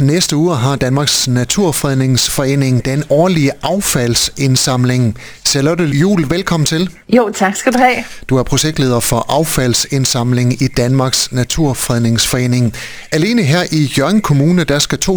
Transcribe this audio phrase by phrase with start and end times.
[0.00, 5.18] næste uge har Danmarks Naturfredningsforening den årlige affaldsindsamling.
[5.44, 6.90] Charlotte Jul, velkommen til.
[7.08, 8.04] Jo, tak skal du have.
[8.28, 12.74] Du er projektleder for affaldsindsamling i Danmarks Naturfredningsforening.
[13.12, 15.12] Alene her i Jørgen Kommune, der skal 2.466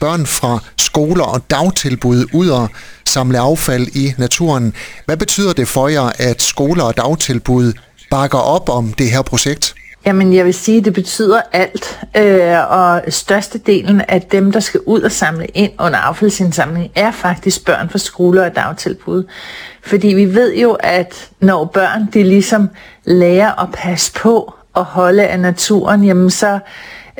[0.00, 2.68] børn fra skoler og dagtilbud ud og
[3.04, 4.74] samle affald i naturen.
[5.06, 7.72] Hvad betyder det for jer, at skoler og dagtilbud
[8.10, 9.74] bakker op om det her projekt?
[10.06, 12.00] Jamen, jeg vil sige, at det betyder alt.
[12.16, 17.66] Øh, og størstedelen af dem, der skal ud og samle ind under affaldsindsamling, er faktisk
[17.66, 19.24] børn fra skoler og dagtilbud.
[19.82, 22.70] Fordi vi ved jo, at når børn de ligesom
[23.04, 26.58] lærer at passe på og holde af naturen, jamen så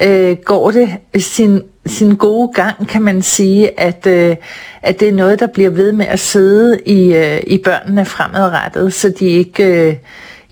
[0.02, 4.36] øh, går det sin, sin gode gang, kan man sige, at, øh,
[4.82, 8.94] at det er noget, der bliver ved med at sidde i, øh, i børnene fremadrettet,
[8.94, 9.64] så de ikke...
[9.64, 9.96] Øh,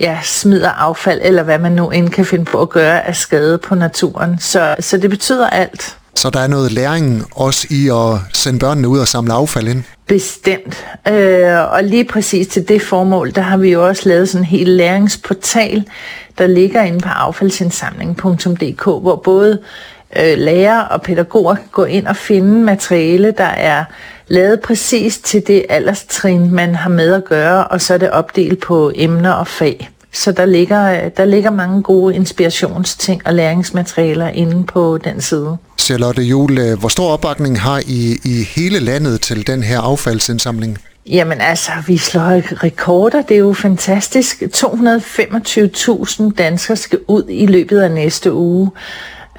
[0.00, 3.58] ja, smider affald, eller hvad man nu end kan finde på at gøre af skade
[3.58, 4.38] på naturen.
[4.40, 5.96] Så, så det betyder alt.
[6.14, 9.82] Så der er noget læring også i at sende børnene ud og samle affald ind?
[10.06, 10.84] Bestemt.
[11.08, 14.46] Øh, og lige præcis til det formål, der har vi jo også lavet sådan en
[14.46, 15.84] helt læringsportal,
[16.38, 19.58] der ligger inde på affaldsindsamling.dk, hvor både
[20.16, 23.84] øh, lærere og pædagoger kan gå ind og finde materiale, der er
[24.28, 28.60] lavet præcis til det alderstrin, man har med at gøre, og så er det opdelt
[28.60, 29.90] på emner og fag.
[30.12, 35.56] Så der ligger, der ligger mange gode inspirationsting og læringsmaterialer inde på den side.
[35.78, 40.78] Charlotte Jule, hvor stor opbakning har I i hele landet til den her affaldsindsamling?
[41.06, 43.22] Jamen altså, vi slår rekorder.
[43.22, 44.42] Det er jo fantastisk.
[44.42, 48.70] 225.000 danskere skal ud i løbet af næste uge.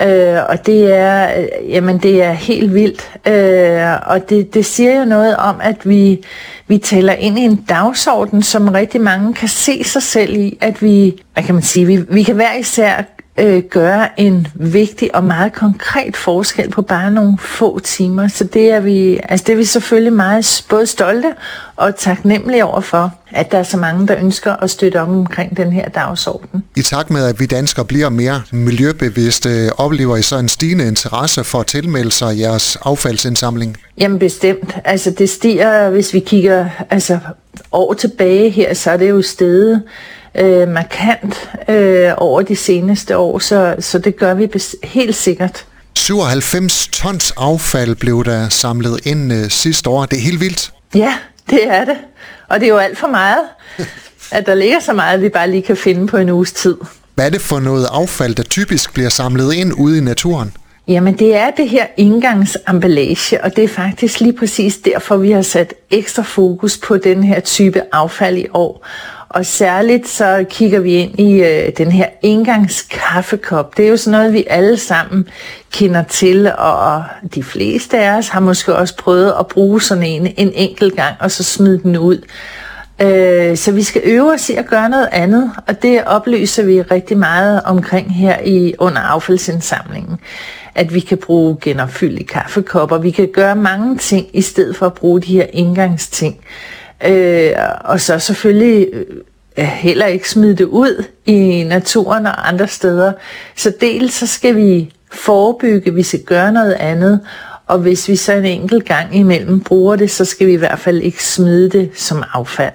[0.03, 3.11] Øh, og det er, øh, jamen det er helt vildt.
[3.27, 6.23] Øh, og det, det siger jo noget om, at vi,
[6.67, 10.81] vi taler ind i en dagsorden, som rigtig mange kan se sig selv i, at
[10.81, 13.03] vi, hvad kan man sige, vi, vi kan hver især
[13.39, 18.27] øh, gøre en vigtig og meget konkret forskel på bare nogle få timer.
[18.27, 21.33] Så det er vi, altså det er vi selvfølgelig meget både stolte
[21.75, 25.57] og taknemmelige over for, at der er så mange, der ønsker at støtte om omkring
[25.57, 26.63] den her dagsorden.
[26.75, 31.43] I takt med, at vi danskere bliver mere miljøbevidste, oplever I så en stigende interesse
[31.43, 33.77] for at tilmelde sig jeres affaldsindsamling?
[33.97, 34.77] Jamen bestemt.
[34.85, 37.19] Altså det stiger, hvis vi kigger altså,
[37.71, 39.81] år tilbage her, så er det jo stedet
[40.35, 44.49] øh, markant øh, over de seneste år, så, så det gør vi
[44.83, 45.65] helt sikkert.
[45.93, 50.05] 97 tons affald blev der samlet ind øh, sidste år.
[50.05, 50.73] Det er helt vildt.
[50.95, 51.13] Ja,
[51.49, 51.97] det er det.
[52.49, 53.41] Og det er jo alt for meget,
[54.31, 56.75] at der ligger så meget, vi bare lige kan finde på en uges tid.
[57.15, 60.53] Hvad er det for noget affald, der typisk bliver samlet ind ude i naturen?
[60.87, 65.41] Jamen det er det her indgangsemballage, og det er faktisk lige præcis derfor, vi har
[65.41, 68.85] sat ekstra fokus på den her type affald i år.
[69.33, 73.77] Og særligt så kigger vi ind i øh, den her engangskaffekop.
[73.77, 75.27] Det er jo sådan noget, vi alle sammen
[75.71, 77.03] kender til, og
[77.35, 81.15] de fleste af os har måske også prøvet at bruge sådan en en enkelt gang,
[81.19, 82.21] og så smide den ud.
[83.01, 86.81] Øh, så vi skal øve os i at gøre noget andet, og det oplyser vi
[86.81, 90.17] rigtig meget omkring her i under affaldsindsamlingen.
[90.75, 94.93] At vi kan bruge genopfyldte kaffekopper, vi kan gøre mange ting i stedet for at
[94.93, 96.37] bruge de her indgangsting.
[97.05, 98.87] Øh, og så selvfølgelig
[99.57, 103.11] øh, heller ikke smide det ud i naturen og andre steder.
[103.57, 107.19] Så dels så skal vi forebygge, vi skal gøre noget andet,
[107.67, 110.79] og hvis vi så en enkelt gang imellem bruger det, så skal vi i hvert
[110.79, 112.73] fald ikke smide det som affald.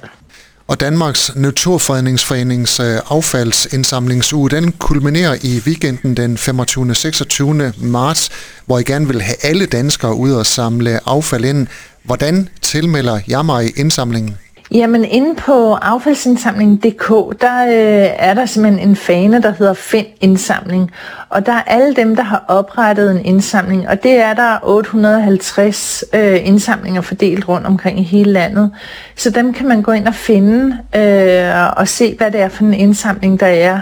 [0.69, 6.95] Og Danmarks Naturfredningsforenings øh, affaldsindsamlingsuge, den kulminerer i weekenden den 25.
[6.95, 7.73] 26.
[7.79, 8.31] marts,
[8.67, 11.67] hvor I gerne vil have alle danskere ud og samle affald ind.
[12.03, 14.37] Hvordan tilmelder jeg mig i indsamlingen?
[14.71, 20.91] Jamen inde på affaldsindsamling.dk, der øh, er der simpelthen en fane, der hedder Find indsamling.
[21.29, 26.05] Og der er alle dem, der har oprettet en indsamling, og det er der 850
[26.13, 28.71] øh, indsamlinger fordelt rundt omkring i hele landet.
[29.17, 32.65] Så dem kan man gå ind og finde øh, og se, hvad det er for
[32.65, 33.81] en indsamling, der er,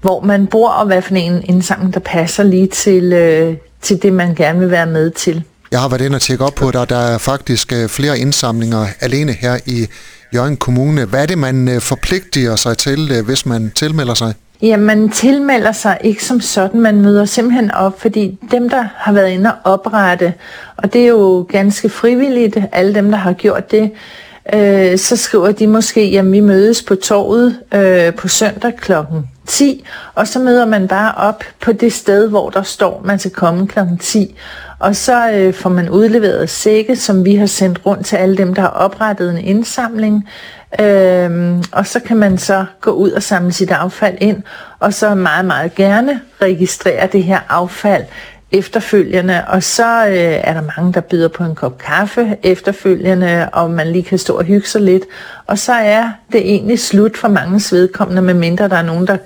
[0.00, 4.12] hvor man bor, og hvad for en indsamling, der passer lige til, øh, til det,
[4.12, 5.44] man gerne vil være med til.
[5.72, 8.86] Jeg har været inde og tjekke op på, at der er faktisk øh, flere indsamlinger
[9.00, 9.86] alene her i
[10.34, 11.04] Jørgen Kommune.
[11.04, 14.34] Hvad er det, man øh, forpligter sig til, øh, hvis man tilmelder sig?
[14.62, 16.80] Ja, man tilmelder sig ikke som sådan.
[16.80, 20.34] Man møder simpelthen op, fordi dem, der har været inde og oprette,
[20.76, 23.90] og det er jo ganske frivilligt, alle dem, der har gjort det,
[24.52, 29.84] øh, så skriver de måske, at vi mødes på torvet øh, på søndag klokken 10,
[30.14, 33.66] og så møder man bare op på det sted, hvor der står, man skal komme
[33.66, 34.36] klokken 10.
[34.78, 38.54] Og så øh, får man udleveret sække, som vi har sendt rundt til alle dem,
[38.54, 40.28] der har oprettet en indsamling.
[40.80, 44.42] Øhm, og så kan man så gå ud og samle sit affald ind,
[44.78, 48.04] og så meget, meget gerne registrere det her affald
[48.54, 53.70] efterfølgende, og så øh, er der mange, der byder på en kop kaffe efterfølgende, og
[53.70, 55.02] man lige kan stå og hygge sig lidt.
[55.46, 59.16] Og så er det egentlig slut for mange vedkommende, medmindre der er nogen, der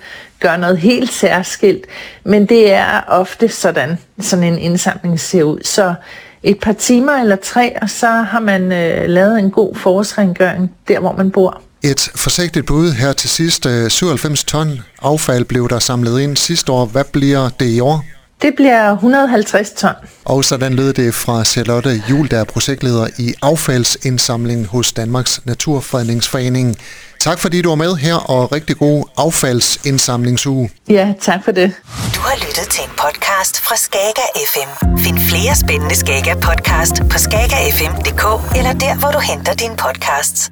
[0.40, 1.84] gør noget helt særskilt.
[2.24, 5.58] Men det er ofte sådan, sådan en indsamling ser ud.
[5.64, 5.94] Så
[6.42, 11.00] et par timer eller tre, og så har man øh, lavet en god forårsrengøring der,
[11.00, 11.60] hvor man bor.
[11.82, 13.66] Et forsigtigt bud her til sidst.
[13.66, 16.86] Øh, 97 ton affald blev der samlet ind sidste år.
[16.86, 18.04] Hvad bliver det i år?
[18.42, 19.92] Det bliver 150 ton.
[20.24, 26.76] Og sådan lød det fra Charlotte Jul, der er projektleder i affaldsindsamling hos Danmarks Naturfredningsforening.
[27.20, 30.70] Tak fordi du var med her, og rigtig god affaldsindsamlingsuge.
[30.88, 31.72] Ja, tak for det.
[32.14, 34.98] Du har lyttet til en podcast fra Skager FM.
[34.98, 40.50] Find flere spændende Skager podcast på skagerfm.dk eller der, hvor du henter dine podcasts.